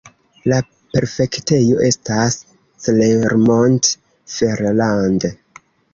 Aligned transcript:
La 0.51 0.57
prefektejo 0.93 1.77
estas 1.89 2.39
Clermont-Ferrand. 2.87 5.29